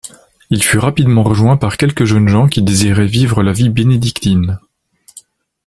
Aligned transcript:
Il 0.49 0.63
fut 0.63 0.79
rapidement 0.79 1.21
rejoint 1.21 1.57
par 1.57 1.77
quelques 1.77 2.05
jeunes 2.05 2.27
gens 2.27 2.47
qui 2.47 2.63
désiraient 2.63 3.05
vivre 3.05 3.43
la 3.43 3.53
vie 3.53 3.69
bénédictine. 3.69 4.57